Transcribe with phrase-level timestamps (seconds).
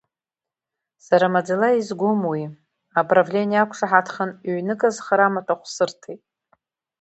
[1.05, 2.43] Сара маӡала изгом уи,
[2.99, 6.21] аправление ақәшаҳаҭхан ҩнык азхара амаҭәахә сырҭеит.